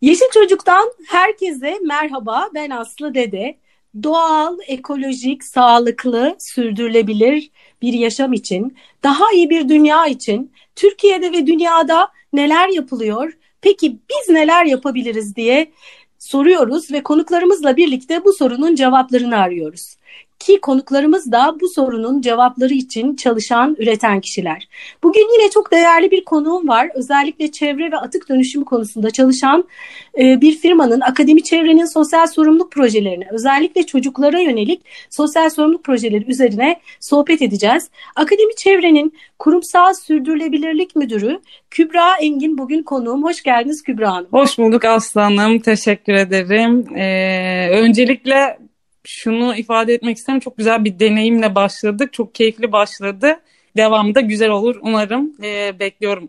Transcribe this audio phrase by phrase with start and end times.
[0.00, 2.48] Yeşil Çocuk'tan herkese merhaba.
[2.54, 3.58] Ben Aslı Dede.
[4.02, 7.50] Doğal, ekolojik, sağlıklı, sürdürülebilir
[7.82, 13.32] bir yaşam için, daha iyi bir dünya için Türkiye'de ve dünyada neler yapılıyor?
[13.60, 15.72] Peki biz neler yapabiliriz diye
[16.18, 19.96] soruyoruz ve konuklarımızla birlikte bu sorunun cevaplarını arıyoruz
[20.38, 24.68] ki konuklarımız da bu sorunun cevapları için çalışan, üreten kişiler.
[25.02, 26.90] Bugün yine çok değerli bir konuğum var.
[26.94, 29.64] Özellikle çevre ve atık dönüşümü konusunda çalışan
[30.18, 34.80] e, bir firmanın akademi çevrenin sosyal sorumluluk projelerini, özellikle çocuklara yönelik
[35.10, 37.90] sosyal sorumluluk projeleri üzerine sohbet edeceğiz.
[38.16, 43.24] Akademi çevrenin kurumsal sürdürülebilirlik müdürü Kübra Engin bugün konuğum.
[43.24, 44.28] Hoş geldiniz Kübra Hanım.
[44.30, 45.58] Hoş bulduk Aslanım.
[45.58, 46.96] Teşekkür ederim.
[46.96, 48.58] Ee, öncelikle
[49.08, 50.40] şunu ifade etmek isterim.
[50.40, 52.12] Çok güzel bir deneyimle başladık.
[52.12, 53.40] Çok keyifli başladı.
[53.76, 55.36] Devamı da güzel olur umarım.
[55.42, 56.28] Ee, bekliyorum.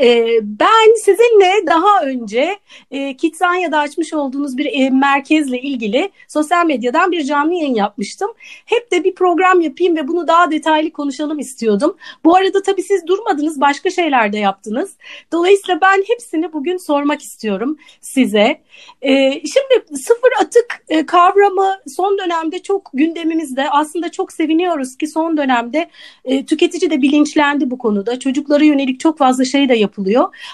[0.00, 2.58] E, ben sizinle daha önce
[2.90, 8.30] e, Kidzanya'da açmış olduğunuz bir merkezle ilgili sosyal medyadan bir canlı yayın yapmıştım.
[8.66, 11.96] Hep de bir program yapayım ve bunu daha detaylı konuşalım istiyordum.
[12.24, 14.96] Bu arada tabii siz durmadınız, başka şeyler de yaptınız.
[15.32, 18.60] Dolayısıyla ben hepsini bugün sormak istiyorum size.
[19.02, 23.70] E, şimdi sıfır atık e, kavramı son dönemde çok gündemimizde.
[23.70, 25.88] Aslında çok seviniyoruz ki son dönemde
[26.24, 28.18] e, tüketici de bilinçlendi bu konuda.
[28.18, 29.85] Çocuklara yönelik çok fazla şey de yapılıyor.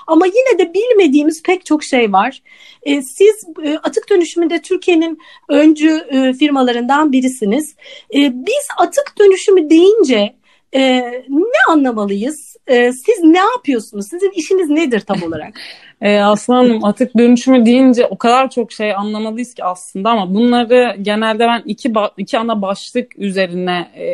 [0.07, 2.43] Ama yine de bilmediğimiz pek çok şey var.
[2.83, 7.77] E, siz e, atık dönüşümünde Türkiye'nin öncü e, firmalarından birisiniz.
[8.15, 10.35] E, biz atık dönüşümü deyince
[10.75, 10.81] e,
[11.29, 12.57] ne anlamalıyız?
[12.67, 14.09] E, siz ne yapıyorsunuz?
[14.09, 15.55] Sizin işiniz nedir tam olarak?
[16.01, 21.47] e, Aslanım atık dönüşümü deyince o kadar çok şey anlamalıyız ki aslında ama bunları genelde
[21.47, 24.05] ben iki, iki ana başlık üzerine e,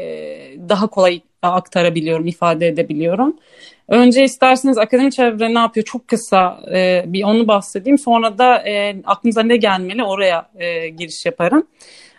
[0.68, 3.36] daha kolay aktarabiliyorum, ifade edebiliyorum.
[3.88, 5.86] Önce isterseniz akademi çevre ne yapıyor?
[5.86, 7.98] Çok kısa e, bir onu bahsedeyim.
[7.98, 11.66] Sonra da e, aklınıza ne gelmeli oraya e, giriş yaparım.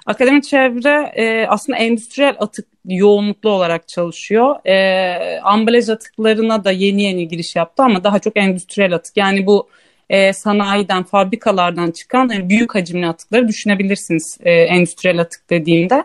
[0.06, 4.56] Akademi çevre e, aslında endüstriyel atık yoğunluklu olarak çalışıyor.
[4.66, 9.18] E, ambalaj atıklarına da yeni yeni giriş yaptı ama daha çok endüstriyel atık.
[9.18, 9.70] Yani bu
[10.10, 16.04] e, sanayiden, fabrikalardan çıkan yani büyük hacimli atıkları düşünebilirsiniz e, endüstriyel atık dediğimde.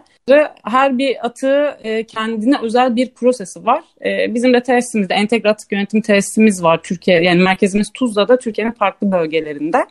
[0.64, 3.82] Her bir atığı e, kendine özel bir prosesi var.
[4.04, 6.80] E, bizim de tesisimizde entegre atık yönetim tesisimiz var.
[6.82, 9.84] Türkiye yani merkezimiz Tuzla'da Türkiye'nin farklı bölgelerinde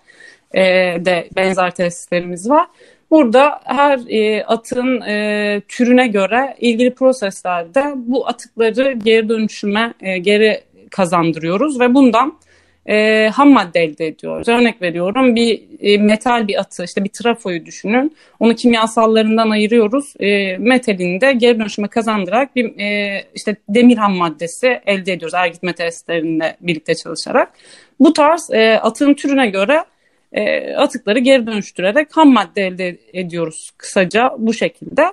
[0.54, 0.62] e,
[1.06, 2.68] de benzer tesislerimiz var.
[3.12, 10.62] Burada her e, atığın e, türüne göre ilgili proseslerde bu atıkları geri dönüşüme e, geri
[10.92, 12.40] kazandırıyoruz ve bundan
[12.90, 14.50] e, ham madde elde ediyoruz.
[14.50, 18.16] Örnek veriyorum bir e, metal bir atı işte bir trafoyu düşünün.
[18.40, 20.14] Onu kimyasallarından ayırıyoruz.
[20.20, 25.34] E, metalini de geri dönüşüme kazandırarak bir e, işte demir ham maddesi elde ediyoruz.
[25.34, 27.54] Ergitme testlerinde birlikte çalışarak.
[28.00, 29.84] Bu tarz e, atığın türüne göre
[30.32, 35.04] e, atıkları geri dönüştürerek ham madde elde ediyoruz kısaca bu şekilde.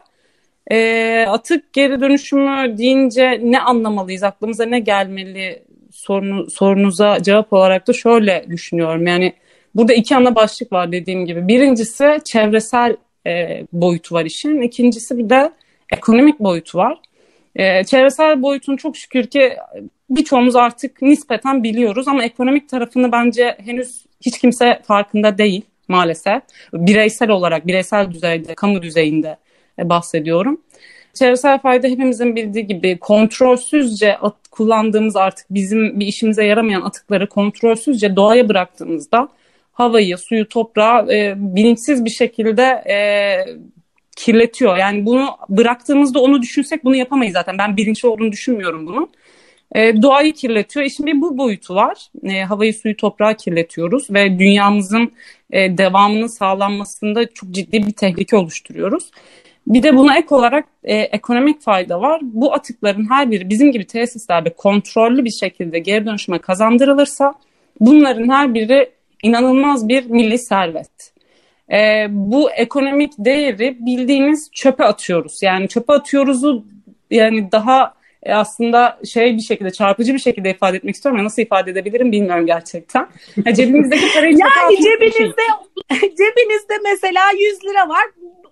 [0.70, 5.62] E, atık geri dönüşümü deyince ne anlamalıyız, aklımıza ne gelmeli
[6.00, 9.06] sorunu, sorunuza cevap olarak da şöyle düşünüyorum.
[9.06, 9.32] Yani
[9.74, 11.48] burada iki ana başlık var dediğim gibi.
[11.48, 12.96] Birincisi çevresel
[13.26, 14.60] e, boyutu var işin.
[14.60, 15.52] İkincisi bir de
[15.92, 16.98] ekonomik boyutu var.
[17.56, 19.56] E, çevresel boyutunu çok şükür ki
[20.10, 26.42] birçoğumuz artık nispeten biliyoruz ama ekonomik tarafını bence henüz hiç kimse farkında değil maalesef.
[26.72, 29.36] Bireysel olarak, bireysel düzeyde, kamu düzeyinde
[29.78, 30.60] e, bahsediyorum.
[31.14, 38.16] Çevresel fayda hepimizin bildiği gibi kontrolsüzce at, kullandığımız artık bizim bir işimize yaramayan atıkları kontrolsüzce
[38.16, 39.28] doğaya bıraktığımızda
[39.72, 42.96] havayı, suyu, toprağı e, bilinçsiz bir şekilde e,
[44.16, 44.76] kirletiyor.
[44.76, 47.58] Yani bunu bıraktığımızda onu düşünsek bunu yapamayız zaten.
[47.58, 49.10] Ben bilinçli olduğunu düşünmüyorum bunun.
[49.74, 50.86] E, doğayı kirletiyor.
[50.86, 51.96] E şimdi bu boyutu var.
[52.24, 55.12] E, havayı, suyu, toprağı kirletiyoruz ve dünyamızın
[55.50, 59.10] e, devamının sağlanmasında çok ciddi bir tehlike oluşturuyoruz.
[59.66, 62.20] Bir de buna ek olarak e, ekonomik fayda var.
[62.22, 67.34] Bu atıkların her biri bizim gibi tesislerde kontrollü bir şekilde geri dönüşüme kazandırılırsa
[67.80, 68.90] bunların her biri
[69.22, 71.12] inanılmaz bir milli servet.
[71.72, 75.42] E, bu ekonomik değeri bildiğiniz çöpe atıyoruz.
[75.42, 76.64] Yani çöpe atıyoruzu
[77.10, 81.42] yani daha e, aslında şey bir şekilde çarpıcı bir şekilde ifade etmek istiyorum ama nasıl
[81.42, 83.08] ifade edebilirim bilmiyorum gerçekten.
[83.46, 85.42] Ya cebimizdeki parayı yani cebinizde
[86.00, 88.04] cebinizde mesela 100 lira var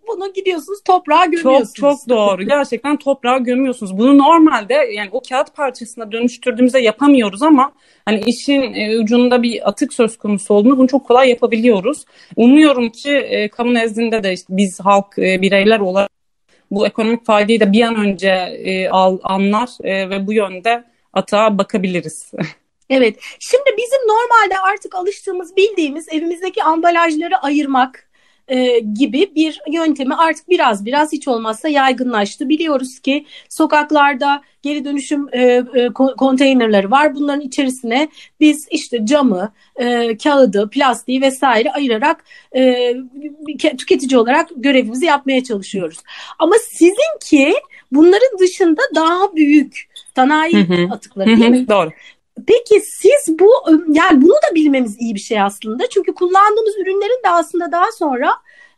[0.08, 1.74] bunu gidiyorsunuz toprağa gömüyorsunuz.
[1.74, 2.42] Çok çok doğru.
[2.42, 3.98] Gerçekten toprağa gömüyorsunuz.
[3.98, 7.72] Bunu normalde yani o kağıt parçasına dönüştürdüğümüzde yapamıyoruz ama
[8.04, 12.04] hani işin e, ucunda bir atık söz konusu olduğunu bunu çok kolay yapabiliyoruz.
[12.36, 16.10] Umuyorum ki e, kamu nezdinde de işte biz halk e, bireyler olarak
[16.70, 18.28] bu ekonomik faydayı da bir an önce
[18.64, 22.32] e, al, anlar e, ve bu yönde atağa bakabiliriz.
[22.90, 23.16] Evet.
[23.38, 28.07] Şimdi bizim normalde artık alıştığımız, bildiğimiz evimizdeki ambalajları ayırmak
[28.48, 32.48] e, gibi bir yöntemi artık biraz biraz hiç olmazsa yaygınlaştı.
[32.48, 35.42] Biliyoruz ki sokaklarda geri dönüşüm e,
[35.74, 37.14] e, konteynerleri var.
[37.14, 38.08] Bunların içerisine
[38.40, 42.24] biz işte camı, e, kağıdı, plastiği vesaire ayırarak
[42.56, 42.94] e,
[43.58, 45.98] tüketici olarak görevimizi yapmaya çalışıyoruz.
[46.38, 47.54] Ama sizinki
[47.92, 50.92] bunların dışında daha büyük sanayi hı hı.
[50.92, 51.68] atıkları değil mi?
[51.68, 51.90] Doğru.
[52.46, 53.50] Peki siz bu
[53.88, 55.88] yani bunu da bilmemiz iyi bir şey aslında.
[55.88, 58.32] Çünkü kullandığımız ürünlerin de aslında daha sonra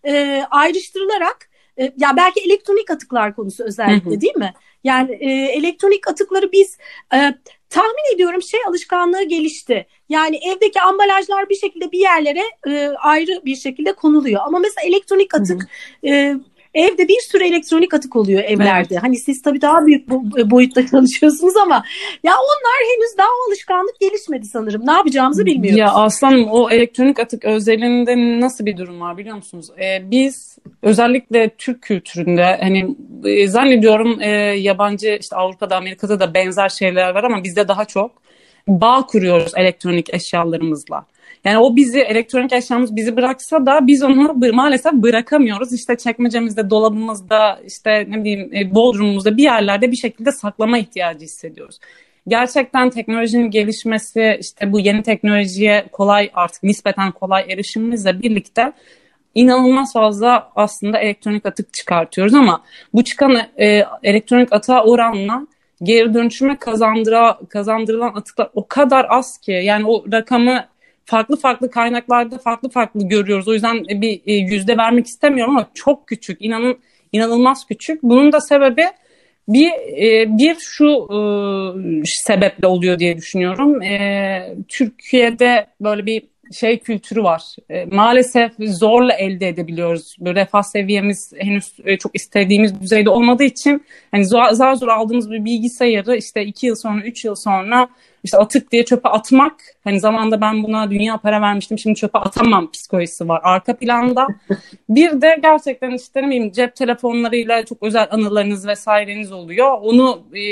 [0.04, 4.20] e, ayrıştırılarak e, ya belki elektronik atıklar konusu özellikle hı hı.
[4.20, 4.52] değil mi?
[4.84, 6.78] Yani e, elektronik atıkları biz
[7.14, 7.34] e,
[7.70, 9.86] tahmin ediyorum şey alışkanlığı gelişti.
[10.08, 14.40] Yani evdeki ambalajlar bir şekilde bir yerlere e, ayrı bir şekilde konuluyor.
[14.44, 16.14] Ama mesela elektronik atık hı hı.
[16.14, 16.36] E,
[16.74, 18.88] Evde bir sürü elektronik atık oluyor evlerde.
[18.90, 19.02] Evet.
[19.02, 20.08] Hani siz tabii daha büyük
[20.50, 21.84] boyutta çalışıyorsunuz ama
[22.22, 24.86] ya onlar henüz daha alışkanlık gelişmedi sanırım.
[24.86, 25.78] Ne yapacağımızı bilmiyoruz.
[25.78, 29.70] Ya aslanım o elektronik atık özelinde nasıl bir durum var biliyor musunuz?
[29.82, 34.28] Ee, biz özellikle Türk kültüründe hani e, zannediyorum e,
[34.58, 38.10] yabancı işte Avrupa'da Amerika'da da benzer şeyler var ama bizde daha çok
[38.68, 41.06] bağ kuruyoruz elektronik eşyalarımızla.
[41.44, 45.72] Yani o bizi elektronik eşyamız bizi bıraksa da biz onu maalesef bırakamıyoruz.
[45.72, 51.78] İşte çekmecemizde, dolabımızda, işte ne bileyim e, bodrumumuzda bir yerlerde bir şekilde saklama ihtiyacı hissediyoruz.
[52.28, 58.72] Gerçekten teknolojinin gelişmesi, işte bu yeni teknolojiye kolay artık nispeten kolay erişimimizle birlikte
[59.34, 62.62] inanılmaz fazla aslında elektronik atık çıkartıyoruz ama
[62.94, 65.46] bu çıkan e, elektronik atığa oranla
[65.82, 70.64] geri dönüşüme kazandıra, kazandırılan atıklar o kadar az ki yani o rakamı
[71.04, 73.48] farklı farklı kaynaklarda farklı farklı görüyoruz.
[73.48, 76.78] O yüzden bir e, yüzde vermek istemiyorum ama çok küçük, inanın
[77.12, 78.02] inanılmaz küçük.
[78.02, 78.84] Bunun da sebebi
[79.48, 79.70] bir
[80.02, 81.18] e, bir şu e,
[82.04, 83.80] sebeple oluyor diye düşünüyorum.
[84.68, 87.42] Türkiye'de böyle bir şey kültürü var.
[87.92, 90.16] maalesef zorla elde edebiliyoruz.
[90.20, 95.44] Böyle refah seviyemiz henüz çok istediğimiz düzeyde olmadığı için hani zor, zar zor aldığımız bir
[95.44, 97.88] bilgisayarı işte iki yıl sonra, üç yıl sonra
[98.24, 99.54] işte atık diye çöpe atmak
[99.84, 104.26] hani zamanda ben buna dünya para vermiştim şimdi çöpe atamam psikolojisi var arka planda.
[104.88, 109.78] bir de gerçekten işte ne cep telefonlarıyla çok özel anılarınız vesaireniz oluyor.
[109.80, 110.42] Onu e,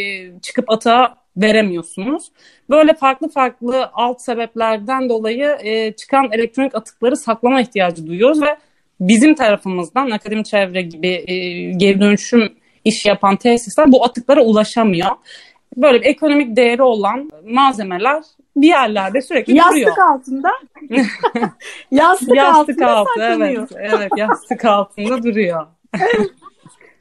[0.41, 2.33] çıkıp atağa veremiyorsunuz.
[2.71, 8.57] Böyle farklı farklı alt sebeplerden dolayı e, çıkan elektronik atıkları saklama ihtiyacı duyuyoruz ve
[9.01, 11.35] bizim tarafımızdan akademi çevre gibi e,
[11.73, 12.53] geri dönüşüm
[12.85, 15.11] iş yapan tesisler bu atıklara ulaşamıyor
[15.77, 18.23] böyle bir ekonomik değeri olan malzemeler
[18.57, 19.89] bir yerlerde sürekli yastık duruyor.
[19.89, 20.51] Yastık altında.
[21.91, 23.69] yastık, yastık altında altı, saklanıyor.
[23.77, 25.67] Evet, evet yastık altında duruyor.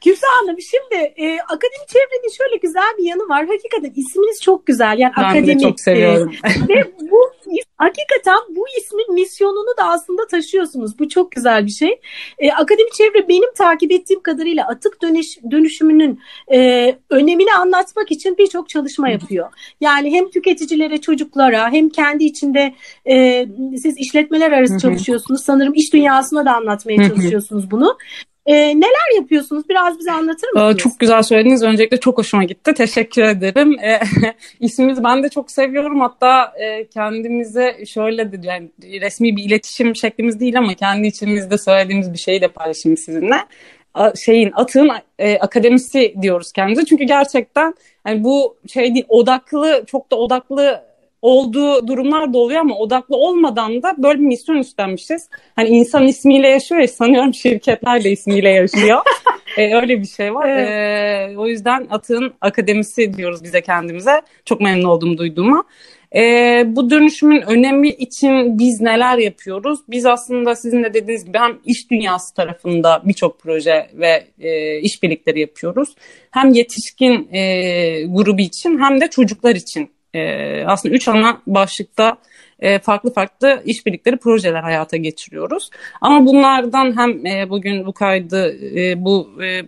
[0.04, 3.46] Güzel Hanım şimdi e, akademi çevrenin şöyle güzel bir yanı var.
[3.46, 4.98] Hakikaten isminiz çok güzel.
[4.98, 6.32] Yani ben akademi, de çok seviyorum.
[6.44, 7.32] E, ve bu
[7.76, 10.98] hakikaten bu ismin misyonunu da aslında taşıyorsunuz.
[10.98, 12.00] Bu çok güzel bir şey.
[12.38, 16.20] E, akademi çevre benim takip ettiğim kadarıyla atık dönüş, dönüşümünün
[16.52, 19.48] e, önemini anlatmak için birçok çalışma yapıyor.
[19.80, 22.74] Yani hem tüketicilere, çocuklara hem kendi içinde
[23.10, 23.46] e,
[23.82, 25.44] siz işletmeler arası çalışıyorsunuz.
[25.44, 27.96] Sanırım iş dünyasına da anlatmaya çalışıyorsunuz bunu.
[28.48, 29.68] E, neler yapıyorsunuz?
[29.68, 30.76] Biraz bize anlatır mısınız?
[30.78, 31.62] Çok güzel söylediniz.
[31.62, 32.74] Öncelikle çok hoşuma gitti.
[32.74, 33.78] Teşekkür ederim.
[33.80, 34.00] E,
[34.60, 36.00] ismimizi ben de çok seviyorum.
[36.00, 42.12] Hatta e, kendimize şöyle de yani resmi bir iletişim şeklimiz değil ama kendi içimizde söylediğimiz
[42.12, 43.36] bir şeyi de paylaşayım sizinle
[44.16, 46.84] şeyin atığın e, akademisi diyoruz kendimize.
[46.84, 47.74] Çünkü gerçekten
[48.06, 50.87] yani bu şey değil odaklı çok da odaklı
[51.22, 55.28] olduğu durumlar da oluyor ama odaklı olmadan da böyle bir misyon üstlenmişiz.
[55.56, 59.02] Hani insan ismiyle yaşıyor ya sanıyorum şirketler de ismiyle yaşıyor.
[59.56, 60.48] ee, öyle bir şey var.
[60.48, 60.68] Evet.
[60.68, 64.22] Ee, o yüzden Atığın Akademisi diyoruz bize kendimize.
[64.44, 65.64] Çok memnun oldum duyduğuma.
[66.14, 69.80] Ee, bu dönüşümün önemi için biz neler yapıyoruz?
[69.88, 75.40] Biz aslında sizin de dediğiniz gibi hem iş dünyası tarafında birçok proje ve e, işbirlikleri
[75.40, 75.94] yapıyoruz.
[76.30, 82.16] Hem yetişkin e, grubu için hem de çocuklar için e, aslında üç ana başlıkta
[82.60, 85.70] e, farklı farklı işbirlikleri projeler hayata geçiriyoruz.
[86.00, 89.62] Ama bunlardan hem e, bugün bu kaydı e, bu e,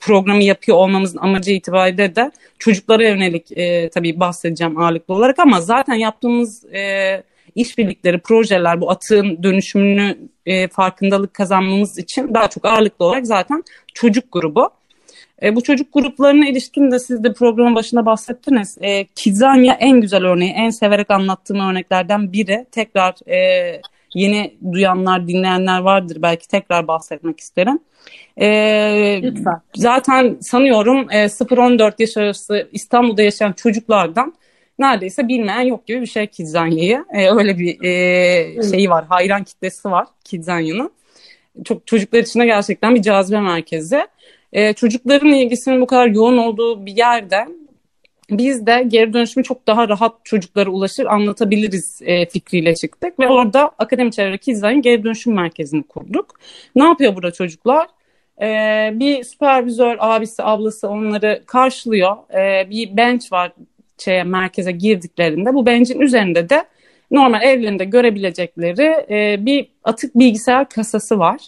[0.00, 5.94] programı yapıyor olmamızın amacı itibariyle de çocuklara yönelik e, tabii bahsedeceğim ağırlıklı olarak ama zaten
[5.94, 7.22] yaptığımız e,
[7.54, 13.64] işbirlikleri, projeler bu atığın dönüşümünü e, farkındalık kazanmamız için daha çok ağırlıklı olarak zaten
[13.94, 14.70] çocuk grubu.
[15.42, 18.78] E, bu çocuk gruplarına ilişkin de siz de programın başında bahsettiniz.
[18.80, 22.66] E, Kidzanya en güzel örneği, en severek anlattığım örneklerden biri.
[22.72, 23.80] Tekrar e,
[24.14, 26.18] yeni duyanlar, dinleyenler vardır.
[26.22, 27.78] Belki tekrar bahsetmek isterim.
[28.36, 29.60] E, Lütfen.
[29.74, 34.34] Zaten sanıyorum e, 0-14 yaş arası İstanbul'da yaşayan çocuklardan
[34.78, 37.04] neredeyse bilmeyen yok gibi bir şey Kidzanya'yı.
[37.14, 40.90] E, öyle bir e, şeyi var, hayran kitlesi var Kidzanya'nın.
[41.64, 44.06] Çok çocuklar için de gerçekten bir cazibe merkezi.
[44.52, 47.48] E, çocukların ilgisinin bu kadar yoğun olduğu bir yerde
[48.30, 53.70] biz de geri dönüşümü çok daha rahat çocuklara ulaşır anlatabiliriz e, fikriyle çıktık ve orada
[53.78, 56.34] akademi çevre Kidzanya'nın geri dönüşüm merkezini kurduk.
[56.76, 57.86] Ne yapıyor burada çocuklar?
[58.42, 62.16] Ee, bir süpervizör abisi ablası onları karşılıyor.
[62.34, 63.52] Ee, bir bench var
[63.98, 65.54] şeye, merkeze girdiklerinde.
[65.54, 66.64] Bu bench'in üzerinde de
[67.10, 71.40] normal evlerinde görebilecekleri e, bir atık bilgisayar kasası var.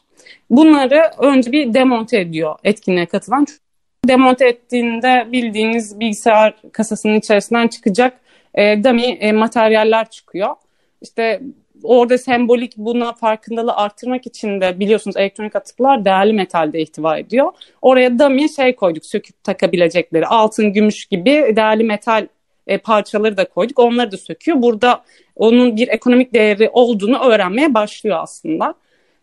[0.51, 3.47] Bunları önce bir demonte ediyor etkinliğe katılan.
[4.09, 8.21] Demonte ettiğinde bildiğiniz bilgisayar kasasının içerisinden çıkacak
[8.55, 10.55] e, dummy e, materyaller çıkıyor.
[11.03, 11.41] İşte
[11.83, 17.53] orada sembolik buna farkındalığı arttırmak için de biliyorsunuz elektronik atıklar değerli metalde ihtiva ediyor.
[17.83, 22.27] Oraya dummy şey koyduk söküp takabilecekleri altın, gümüş gibi değerli metal
[22.67, 23.79] e, parçaları da koyduk.
[23.79, 24.63] Onları da söküyor.
[24.63, 25.03] Burada
[25.37, 28.75] onun bir ekonomik değeri olduğunu öğrenmeye başlıyor aslında.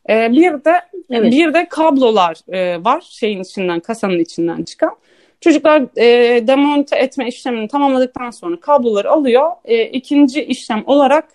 [0.09, 1.31] E, bir de evet.
[1.31, 4.95] bir de kablolar e, var şeyin içinden, kasanın içinden çıkan.
[5.41, 9.51] Çocuklar e, demonte etme işlemini tamamladıktan sonra kabloları alıyor.
[9.65, 11.27] E, ikinci işlem olarak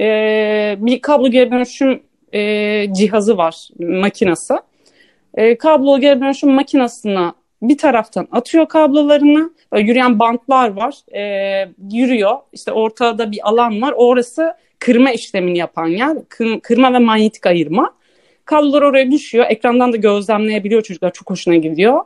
[0.00, 2.02] e, bir kablo geri dönüşüm
[2.32, 4.58] e, cihazı var, makinası.
[5.34, 9.50] E, kablo geri dönüşüm makinesine bir taraftan atıyor kablolarını.
[9.72, 10.94] Böyle yürüyen bantlar var.
[11.16, 12.36] E, yürüyor.
[12.52, 13.94] İşte ortada bir alan var.
[13.96, 16.16] Orası kırma işlemini yapan yer.
[16.28, 17.94] Kır, kırma ve manyetik ayırma.
[18.44, 19.46] Kablolar oraya düşüyor.
[19.48, 21.12] Ekrandan da gözlemleyebiliyor çocuklar.
[21.12, 22.00] Çok hoşuna gidiyor.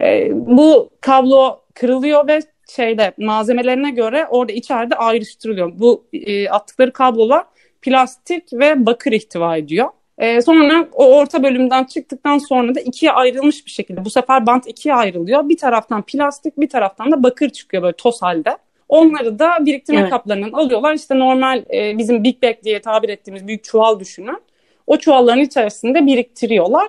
[0.00, 2.40] E, bu kablo kırılıyor ve
[2.76, 5.72] şeyde malzemelerine göre orada içeride ayrıştırılıyor.
[5.78, 7.44] Bu e, attıkları kablolar
[7.82, 9.88] plastik ve bakır ihtiva ediyor.
[10.18, 14.66] E, sonra o orta bölümden çıktıktan sonra da ikiye ayrılmış bir şekilde bu sefer bant
[14.68, 15.48] ikiye ayrılıyor.
[15.48, 18.58] Bir taraftan plastik bir taraftan da bakır çıkıyor böyle toz halde.
[18.88, 20.10] Onları da biriktirme evet.
[20.10, 20.94] kaplarından alıyorlar.
[20.94, 24.38] İşte normal e, bizim Big Bag diye tabir ettiğimiz büyük çuval düşünün.
[24.86, 26.88] O çuvalların içerisinde biriktiriyorlar.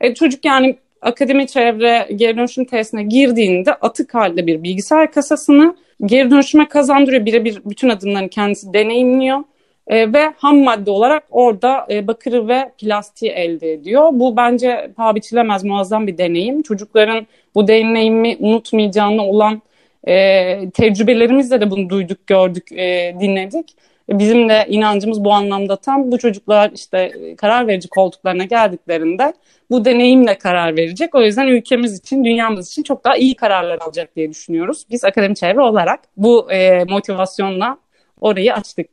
[0.00, 6.30] E, çocuk yani akademi çevre geri dönüşüm tesisine girdiğinde atık halde bir bilgisayar kasasını geri
[6.30, 7.26] dönüşüme kazandırıyor.
[7.26, 9.38] Birebir bütün adımlarını kendisi deneyimliyor.
[9.86, 14.08] E, ve ham madde olarak orada e, bakırı ve plastiği elde ediyor.
[14.12, 16.62] Bu bence paha biçilemez muazzam bir deneyim.
[16.62, 19.62] Çocukların bu deneyimi unutmayacağını olan
[20.08, 23.66] e, tecrübelerimizle de bunu duyduk, gördük, e, dinledik.
[24.08, 29.32] Bizim de inancımız bu anlamda tam bu çocuklar işte karar verici koltuklarına geldiklerinde
[29.70, 31.14] bu deneyimle karar verecek.
[31.14, 34.84] O yüzden ülkemiz için, dünyamız için çok daha iyi kararlar alacak diye düşünüyoruz.
[34.90, 37.78] Biz akademi çevre olarak bu e, motivasyonla
[38.20, 38.88] orayı açtık.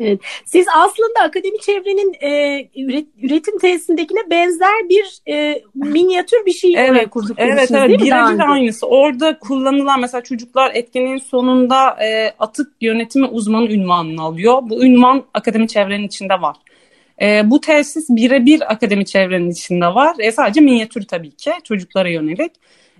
[0.00, 0.20] Evet.
[0.44, 7.10] Siz aslında akademi çevrenin e, üret, üretim tesisindekine benzer bir e, minyatür bir şey evet,
[7.10, 7.36] kurduk.
[7.38, 7.88] Evet, evet.
[7.88, 8.86] Birebir aynısı.
[8.86, 14.58] Orada kullanılan mesela çocuklar etkinliğin sonunda e, atık yönetimi uzmanı ünvanını alıyor.
[14.62, 16.56] Bu ünvan akademi çevrenin içinde var.
[17.22, 20.16] E, bu tesis birebir akademi çevrenin içinde var.
[20.18, 22.52] E, sadece minyatür tabii ki çocuklara yönelik.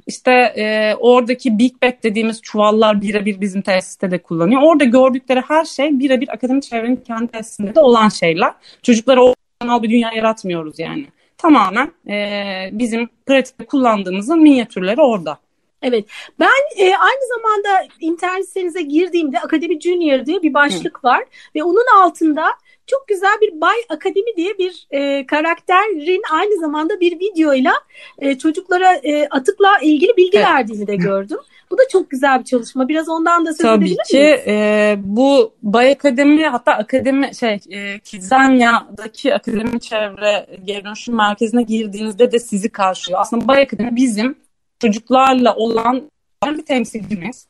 [0.08, 4.62] İşte e, oradaki Big Bag dediğimiz çuvallar birebir bizim tesiste de kullanıyor.
[4.64, 8.52] Orada gördükleri her şey birebir akademik çevrenin kendi tesisinde de olan şeyler.
[8.82, 11.06] Çocuklara o sanal bir dünya yaratmıyoruz yani.
[11.38, 15.38] Tamamen e, bizim pratikte kullandığımızın minyatürleri orada.
[15.82, 16.04] Evet.
[16.40, 21.08] Ben e, aynı zamanda internet sitenize girdiğimde Akademi Junior diye bir başlık Hı.
[21.08, 21.24] var
[21.54, 22.46] ve onun altında
[22.88, 27.72] çok güzel bir Bay Akademi diye bir e, karakterin aynı zamanda bir videoyla
[28.18, 30.46] e, çocuklara e, atıkla ilgili bilgi evet.
[30.46, 31.38] verdiğini de gördüm.
[31.70, 32.88] Bu da çok güzel bir çalışma.
[32.88, 37.98] Biraz ondan da söz Tabii edebilir ki e, bu Bay Akademi hatta akademi şey e,
[37.98, 43.20] Kidzanya'daki akademi çevre geri dönüşüm merkezine girdiğinizde de sizi karşılıyor.
[43.20, 44.36] Aslında Bay Akademi bizim
[44.78, 46.10] çocuklarla olan
[46.46, 47.46] bir temsilcimiz.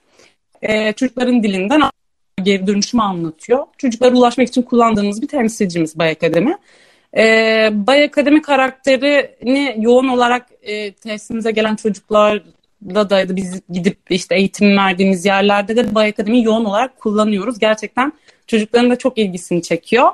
[0.62, 1.83] E, çocukların dilinden
[2.38, 3.66] geri dönüşümü anlatıyor.
[3.78, 6.57] Çocuklara ulaşmak için kullandığımız bir temsilcimiz Bay Akademi.
[7.16, 14.76] Ee, Bay Akademi karakterini yoğun olarak e, tesisimize gelen çocuklarla da biz gidip işte eğitim
[14.76, 17.59] verdiğimiz yerlerde de Bay Akademi yoğun olarak kullanıyoruz.
[17.59, 18.12] Gerçekten
[18.47, 20.09] çocukların da çok ilgisini çekiyor.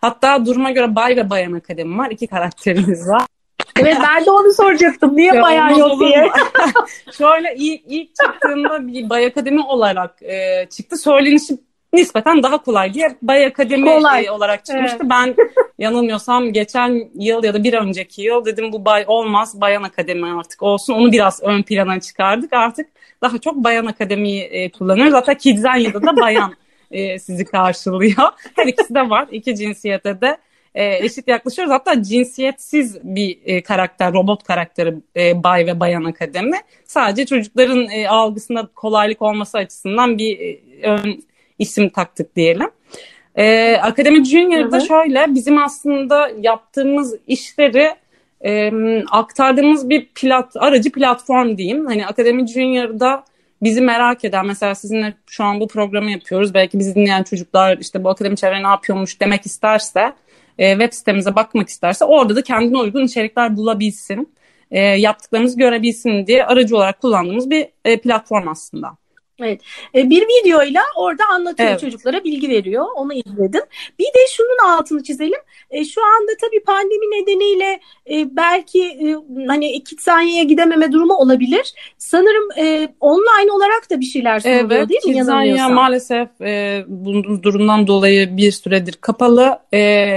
[0.00, 2.10] Hatta duruma göre Bay ve Bayan Akademi var.
[2.10, 3.22] İki karakterimiz var.
[3.80, 5.16] Evet ben de onu soracaktım.
[5.16, 6.30] Niye bayan yok diye.
[7.18, 10.96] Şöyle ilk, ilk çıktığında bir Bay Akademi olarak e, çıktı.
[10.96, 11.58] Söylenişi
[11.96, 14.30] nispeten daha kolay diye Bay Akademi kolay.
[14.30, 14.98] olarak çıkmıştı.
[15.00, 15.10] Evet.
[15.10, 15.34] Ben
[15.78, 20.62] yanılmıyorsam geçen yıl ya da bir önceki yıl dedim bu bay olmaz Bayan Akademi artık
[20.62, 20.94] olsun.
[20.94, 22.52] Onu biraz ön plana çıkardık.
[22.52, 22.86] Artık
[23.22, 25.14] daha çok Bayan Akademi'yi e, kullanıyoruz.
[25.14, 26.54] Hatta Kidzanya'da da Bayan
[26.90, 28.28] e, sizi karşılıyor.
[28.56, 29.28] Her ikisi de var.
[29.30, 30.38] İki cinsiyete de
[30.74, 31.74] e, eşit yaklaşıyoruz.
[31.74, 36.56] Hatta cinsiyetsiz bir e, karakter, robot karakteri e, Bay ve Bayan Akademi.
[36.84, 41.22] Sadece çocukların e, algısında kolaylık olması açısından bir e, ön
[41.58, 42.70] isim taktık diyelim.
[43.34, 47.94] E, Akademi Junior'da şöyle bizim aslında yaptığımız işleri
[48.44, 48.72] e,
[49.10, 51.86] aktardığımız bir plat, aracı platform diyeyim.
[51.86, 53.24] Hani Akademi Junior'da
[53.62, 56.54] bizi merak eden mesela sizinle şu an bu programı yapıyoruz.
[56.54, 60.12] Belki bizi dinleyen çocuklar işte bu akademi çevre ne yapıyormuş demek isterse
[60.58, 64.36] e, web sitemize bakmak isterse orada da kendine uygun içerikler bulabilsin.
[64.70, 68.96] E, yaptıklarımızı görebilsin diye aracı olarak kullandığımız bir e, platform aslında.
[69.40, 69.60] Evet.
[69.94, 71.80] E, bir videoyla orada anlatıyor evet.
[71.80, 72.86] çocuklara bilgi veriyor.
[72.96, 73.62] Onu izledim.
[73.98, 75.40] Bir de şunun altını çizelim.
[75.70, 79.14] E, şu anda tabii pandemi nedeniyle e, belki
[79.46, 81.74] hani Kitsanya'ya gidememe durumu olabilir.
[81.98, 82.48] Sanırım
[83.00, 85.12] online olarak da bir şeyler sunuluyor evet, değil mi?
[85.12, 86.28] Kitsanya maalesef
[86.86, 89.58] bulunduğumuz durumdan dolayı bir süredir kapalı.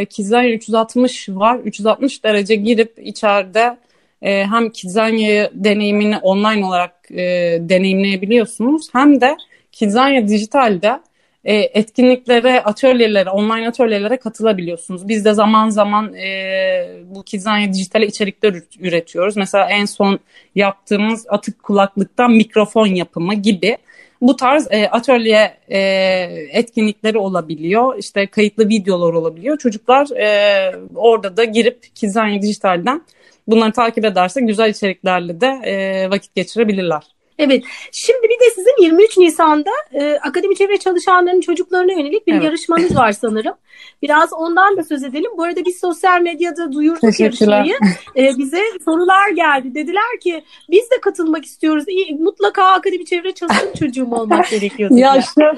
[0.09, 1.59] Kitsanya 360 var.
[1.59, 3.77] 360 derece girip içeride
[4.21, 9.37] e, hem Kidzanya deneyimini online olarak e, deneyimleyebiliyorsunuz hem de
[9.71, 10.99] Kidzanya Dijital'de
[11.43, 15.07] e, etkinliklere, atölyelere, online atölyelere katılabiliyorsunuz.
[15.07, 19.37] Biz de zaman zaman e, bu Kidzanya Dijital'e içerikler üretiyoruz.
[19.37, 20.19] Mesela en son
[20.55, 23.77] yaptığımız atık kulaklıktan mikrofon yapımı gibi
[24.21, 25.79] bu tarz e, atölye e,
[26.51, 27.97] etkinlikleri olabiliyor.
[27.97, 29.57] İşte kayıtlı videolar olabiliyor.
[29.57, 33.01] Çocuklar e, orada da girip Kidzanya Dijital'den
[33.51, 37.03] bunları takip ederse güzel içeriklerle de e, vakit geçirebilirler.
[37.39, 37.63] Evet.
[37.91, 42.43] Şimdi bir de sizin 23 Nisan'da e, akademi çevre çalışanlarının çocuklarına yönelik bir evet.
[42.43, 43.53] yarışmanız var sanırım.
[44.01, 45.31] Biraz ondan da söz edelim.
[45.37, 47.73] Bu arada biz sosyal medyada duyurduk yarışmayı.
[48.15, 49.75] E, bize sorular geldi.
[49.75, 51.83] Dediler ki biz de katılmak istiyoruz.
[51.87, 54.91] İyi, mutlaka akademi çevre çalışan çocuğum olmak gerekiyor.
[54.91, 55.41] ya işte.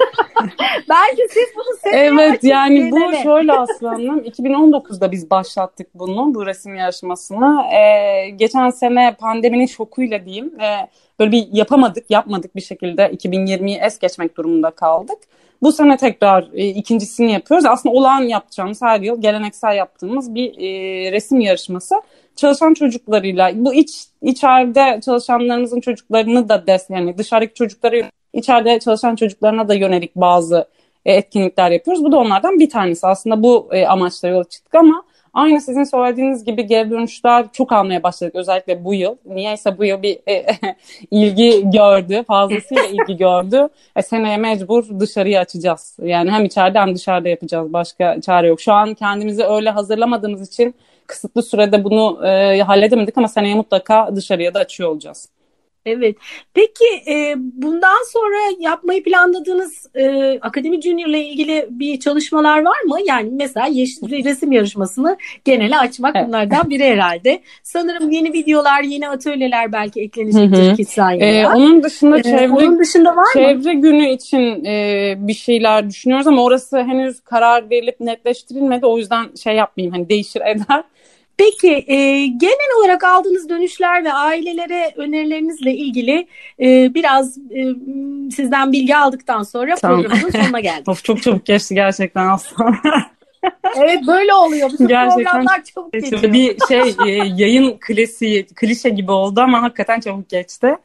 [0.88, 3.22] Belki siz bunu Evet yani bu deneme.
[3.22, 3.92] şöyle aslında
[4.28, 7.62] 2019'da biz başlattık bunu bu resim yarışmasını.
[7.74, 10.60] Ee, geçen sene pandeminin şokuyla diyeyim.
[10.60, 10.88] E,
[11.22, 15.18] böyle bir yapamadık, yapmadık bir şekilde 2020'yi es geçmek durumunda kaldık.
[15.62, 17.66] Bu sene tekrar e, ikincisini yapıyoruz.
[17.66, 21.94] Aslında olağan yapacağımız her yıl geleneksel yaptığımız bir e, resim yarışması.
[22.36, 29.68] Çalışan çocuklarıyla bu iç içeride çalışanlarımızın çocuklarını da des yani dışarıdaki çocukları içeride çalışan çocuklarına
[29.68, 30.68] da yönelik bazı
[31.04, 32.04] e, etkinlikler yapıyoruz.
[32.04, 33.06] Bu da onlardan bir tanesi.
[33.06, 35.02] Aslında bu e, amaçla yola çıktık ama
[35.34, 39.16] Aynı sizin söylediğiniz gibi geri dönüşler çok almaya başladık özellikle bu yıl.
[39.26, 40.46] Niyeyse bu yıl bir e,
[41.10, 43.68] ilgi gördü, fazlasıyla ilgi gördü.
[43.96, 45.96] E, seneye mecbur dışarıya açacağız.
[46.02, 47.72] Yani hem içeride hem dışarıda yapacağız.
[47.72, 48.60] Başka çare yok.
[48.60, 50.74] Şu an kendimizi öyle hazırlamadığımız için
[51.06, 55.28] kısıtlı sürede bunu e, halledemedik ama seneye mutlaka dışarıya da açıyor olacağız.
[55.86, 56.16] Evet.
[56.54, 62.98] Peki e, bundan sonra yapmayı planladığınız e, Akademi Junior ile ilgili bir çalışmalar var mı?
[63.06, 66.28] Yani mesela yeşil resim yarışmasını genele açmak evet.
[66.28, 67.42] bunlardan biri herhalde.
[67.62, 70.84] Sanırım yeni videolar, yeni atölyeler belki eklenecektir ki
[71.20, 73.80] Ee, onun dışında ee, çevre, onun dışında var çevre mı?
[73.80, 78.86] günü için e, bir şeyler düşünüyoruz ama orası henüz karar verilip netleştirilmedi.
[78.86, 80.84] O yüzden şey yapmayayım hani değişir eder.
[81.36, 86.26] Peki e, genel olarak aldığınız dönüşler ve ailelere önerilerinizle ilgili
[86.60, 87.60] e, biraz e,
[88.30, 90.02] sizden bilgi aldıktan sonra tamam.
[90.02, 90.88] programımızın sonuna geldik.
[90.88, 92.72] of çok çabuk geçti gerçekten aslında.
[93.76, 94.72] evet böyle oluyor.
[94.72, 96.22] Bütün gerçekten programlar çabuk geçiyor.
[96.22, 100.76] Bir şey e, yayın klasiği, klişe gibi oldu ama hakikaten çabuk geçti.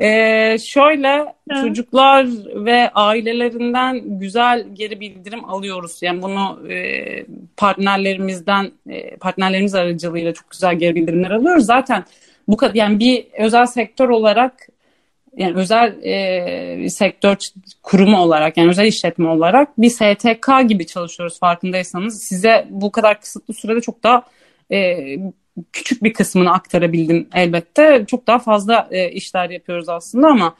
[0.00, 1.62] Ee, şöyle evet.
[1.62, 6.02] çocuklar ve ailelerinden güzel geri bildirim alıyoruz.
[6.02, 7.26] Yani bunu e,
[7.56, 11.66] partnerlerimizden e, partnerlerimiz aracılığıyla çok güzel geri bildirimler alıyoruz.
[11.66, 12.04] Zaten
[12.48, 14.68] bu kadar yani bir özel sektör olarak
[15.36, 17.36] yani özel e, sektör
[17.82, 22.22] kurumu olarak yani özel işletme olarak bir STK gibi çalışıyoruz farkındaysanız.
[22.22, 24.22] Size bu kadar kısıtlı sürede çok daha
[24.72, 24.98] e,
[25.72, 28.04] küçük bir kısmını aktarabildim elbette.
[28.06, 30.56] Çok daha fazla e, işler yapıyoruz aslında ama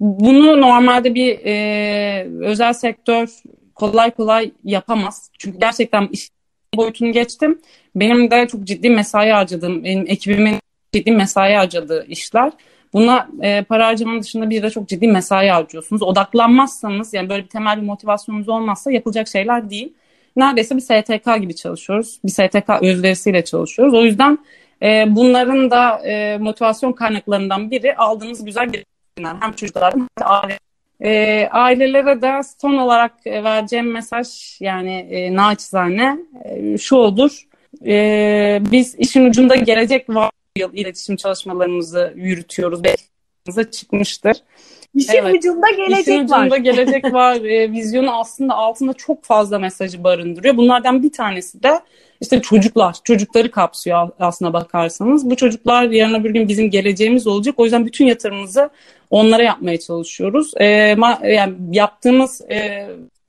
[0.00, 3.28] bunu normalde bir e, özel sektör
[3.74, 5.30] kolay kolay yapamaz.
[5.38, 6.30] Çünkü gerçekten iş
[6.76, 7.60] boyutunu geçtim.
[7.96, 10.56] Benim de çok ciddi mesai harcadığım, benim ekibimin
[10.92, 12.52] ciddi mesai harcadığı işler.
[12.92, 16.02] Buna e, para harcamanın dışında bir de çok ciddi mesai harcıyorsunuz.
[16.02, 19.92] Odaklanmazsanız yani böyle bir temel bir motivasyonunuz olmazsa yapılacak şeyler değil
[20.36, 22.20] neredeyse bir STK gibi çalışıyoruz.
[22.24, 23.94] Bir STK özverisiyle çalışıyoruz.
[23.94, 24.38] O yüzden
[24.82, 29.42] e, bunların da e, motivasyon kaynaklarından biri aldığımız güzel gelişimler.
[29.42, 30.58] Hem çocukların hem de aile.
[31.00, 34.28] E, ailelere de son olarak e, vereceğim mesaj
[34.60, 37.42] yani e, naçizane e, şu olur.
[37.86, 42.84] E, biz işin ucunda gelecek var yıl iletişim çalışmalarımızı yürütüyoruz.
[42.84, 44.36] Belki çıkmıştır.
[44.94, 45.34] İşin evet.
[45.34, 46.38] ucunda gelecek İşin var.
[46.38, 47.36] ucunda gelecek var.
[47.36, 50.56] E, vizyonu aslında altında çok fazla mesajı barındırıyor.
[50.56, 51.80] Bunlardan bir tanesi de
[52.20, 52.96] işte çocuklar.
[53.04, 55.30] Çocukları kapsıyor aslına bakarsanız.
[55.30, 57.54] Bu çocuklar yarın öbür gün bizim geleceğimiz olacak.
[57.58, 58.70] O yüzden bütün yatırımımızı
[59.10, 60.52] onlara yapmaya çalışıyoruz.
[60.60, 62.88] E, ma, yani yaptığımız e,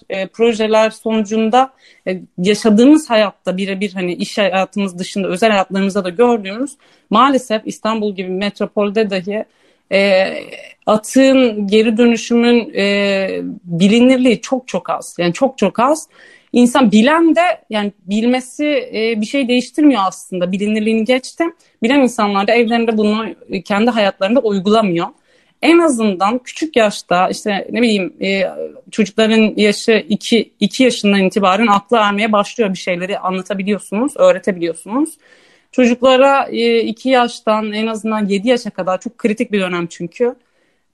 [0.09, 1.73] e, projeler sonucunda
[2.07, 6.77] e, yaşadığımız hayatta birebir hani iş hayatımız dışında özel hayatlarımızda da gördüğümüz
[7.09, 9.45] maalesef İstanbul gibi metropolde dahi
[9.91, 10.33] e,
[10.85, 13.27] atığın geri dönüşümün e,
[13.63, 15.15] bilinirliği çok çok az.
[15.19, 16.07] Yani çok çok az.
[16.53, 20.51] İnsan bilen de yani bilmesi e, bir şey değiştirmiyor aslında.
[20.51, 21.43] Bilinirliğini geçti.
[21.83, 23.25] Bilen insanlar da evlerinde bunu
[23.65, 25.07] kendi hayatlarında uygulamıyor.
[25.61, 28.43] En azından küçük yaşta işte ne bileyim e,
[28.91, 35.09] çocukların yaşı 2 2 yaşından itibaren aklı ermeye başlıyor bir şeyleri anlatabiliyorsunuz, öğretebiliyorsunuz.
[35.75, 40.35] Çocuklara 2 e, yaştan en azından 7 yaşa kadar çok kritik bir dönem çünkü.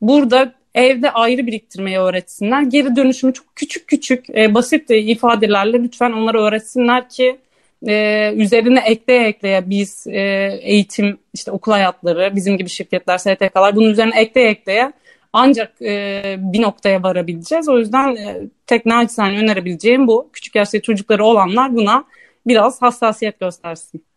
[0.02, 2.62] Burada evde ayrı biriktirmeyi öğretsinler.
[2.62, 7.38] Geri dönüşümü çok küçük küçük e, basit ifadelerle lütfen onlara öğretsinler ki
[7.88, 14.20] e, üzerine ekleye ekleye biz eğitim işte okul hayatları bizim gibi şirketler STK'lar bunun üzerine
[14.20, 14.92] ekleye ekleye
[15.34, 17.70] ancak e, bir noktaya varabileceğiz.
[17.70, 20.30] O yüzden e, tek naçizane önerebileceğim bu.
[20.34, 22.04] Küçük yaşta çocukları olanlar buna
[22.48, 24.11] biraz hassasiyet göstersin.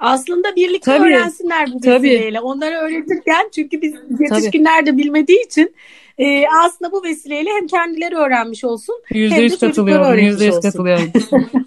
[0.00, 2.38] Aslında birlikte tabii, öğrensinler bu vesileyle.
[2.38, 2.46] Tabii.
[2.46, 5.74] Onları öğretirken çünkü biz yetişkinler de bilmediği için
[6.18, 10.60] e, aslında bu vesileyle hem kendileri öğrenmiş olsun %100 hem de çocukları öğrenmiş %100 olsun.
[10.60, 11.12] katılıyorum.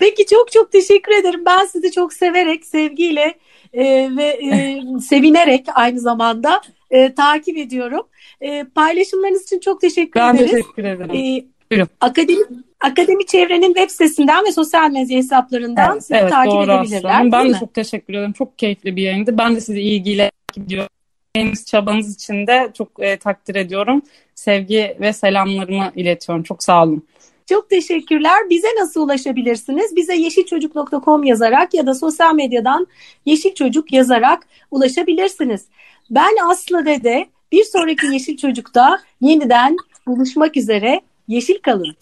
[0.00, 1.42] Peki çok çok teşekkür ederim.
[1.46, 3.34] Ben sizi çok severek, sevgiyle
[3.72, 8.02] e, ve e, sevinerek aynı zamanda e, takip ediyorum.
[8.40, 10.52] E, paylaşımlarınız için çok teşekkür ben ederiz.
[10.52, 11.10] Ben teşekkür ederim.
[11.14, 11.88] E, Buyurun.
[12.00, 12.44] Akademi,
[12.80, 17.20] Akademi Çevre'nin web sitesinden ve sosyal medya hesaplarından evet, sizi evet, takip doğru edebilirler.
[17.20, 17.32] Aslında.
[17.32, 17.58] Ben de mi?
[17.60, 18.32] çok teşekkür ederim.
[18.32, 19.38] Çok keyifli bir yayındı.
[19.38, 20.88] Ben de sizi ilgiyle gidiyorum.
[21.66, 24.02] Çabanız için de çok e, takdir ediyorum.
[24.34, 26.42] Sevgi ve selamlarımı iletiyorum.
[26.42, 27.06] Çok sağ olun.
[27.48, 28.50] Çok teşekkürler.
[28.50, 29.96] Bize nasıl ulaşabilirsiniz?
[29.96, 32.86] Bize yeşilçocuk.com yazarak ya da sosyal medyadan
[33.26, 35.64] Yeşil Çocuk yazarak ulaşabilirsiniz.
[36.10, 39.76] Ben Aslı Dede bir sonraki Yeşil Çocuk'ta yeniden
[40.06, 41.00] buluşmak üzere.
[41.28, 41.96] Yeşil kalın.